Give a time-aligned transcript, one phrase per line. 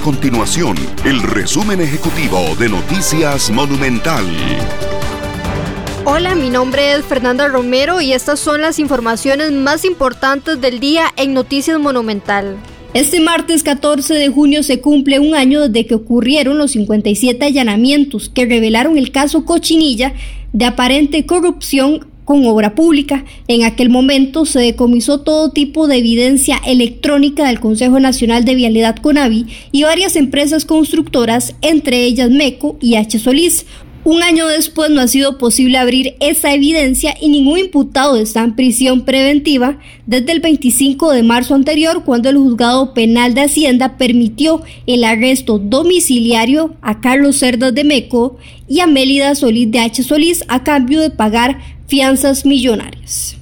[0.00, 4.24] continuación el resumen ejecutivo de Noticias Monumental.
[6.04, 11.04] Hola, mi nombre es Fernanda Romero y estas son las informaciones más importantes del día
[11.16, 12.56] en Noticias Monumental.
[12.94, 18.30] Este martes 14 de junio se cumple un año desde que ocurrieron los 57 allanamientos
[18.30, 20.14] que revelaron el caso Cochinilla
[20.52, 23.24] de aparente corrupción con obra pública.
[23.48, 28.96] En aquel momento se decomisó todo tipo de evidencia electrónica del Consejo Nacional de Vialidad
[28.96, 33.18] CONAVI y varias empresas constructoras, entre ellas MECO y H.
[33.18, 33.66] Solís.
[34.02, 38.56] Un año después no ha sido posible abrir esa evidencia y ningún imputado está en
[38.56, 44.62] prisión preventiva desde el 25 de marzo anterior cuando el juzgado penal de Hacienda permitió
[44.86, 50.02] el arresto domiciliario a Carlos Cerdas de Meco y a Mélida Solís de H.
[50.02, 51.58] Solís a cambio de pagar
[51.90, 53.36] fianzas millonarias.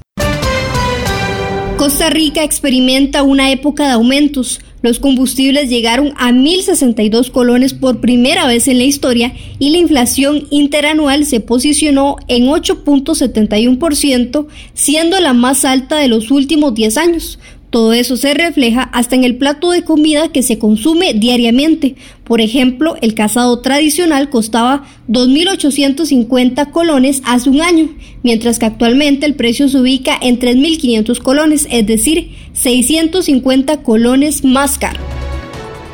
[1.76, 4.60] Costa Rica experimenta una época de aumentos.
[4.80, 10.46] Los combustibles llegaron a 1.062 colones por primera vez en la historia y la inflación
[10.50, 17.38] interanual se posicionó en 8.71%, siendo la más alta de los últimos 10 años.
[17.70, 21.96] Todo eso se refleja hasta en el plato de comida que se consume diariamente.
[22.24, 27.90] Por ejemplo, el casado tradicional costaba 2.850 colones hace un año,
[28.22, 34.78] mientras que actualmente el precio se ubica en 3.500 colones, es decir, 650 colones más
[34.78, 35.17] caro.